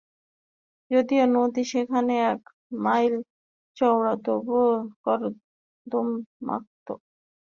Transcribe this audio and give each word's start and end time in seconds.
যদিও 0.91 1.23
নদী 1.35 1.63
সেখানে 1.71 2.13
এক 2.31 2.41
মাইল 2.83 3.13
চওড়া, 3.77 4.13
তবু 4.25 4.57
কর্দমাক্ত। 5.03 6.87